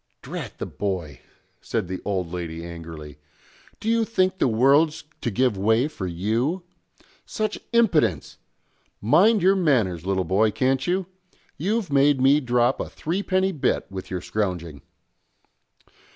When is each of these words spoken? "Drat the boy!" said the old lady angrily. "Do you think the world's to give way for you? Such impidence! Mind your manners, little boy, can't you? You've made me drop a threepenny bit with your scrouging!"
"Drat 0.23 0.57
the 0.57 0.65
boy!" 0.65 1.21
said 1.61 1.87
the 1.87 2.01
old 2.05 2.33
lady 2.33 2.65
angrily. 2.65 3.19
"Do 3.79 3.87
you 3.87 4.03
think 4.03 4.39
the 4.39 4.47
world's 4.47 5.03
to 5.21 5.29
give 5.29 5.55
way 5.55 5.87
for 5.87 6.07
you? 6.07 6.63
Such 7.23 7.59
impidence! 7.71 8.39
Mind 8.99 9.43
your 9.43 9.55
manners, 9.55 10.03
little 10.03 10.23
boy, 10.23 10.49
can't 10.49 10.87
you? 10.87 11.05
You've 11.55 11.93
made 11.93 12.19
me 12.19 12.39
drop 12.39 12.79
a 12.79 12.89
threepenny 12.89 13.51
bit 13.51 13.85
with 13.91 14.09
your 14.09 14.21
scrouging!" 14.21 14.81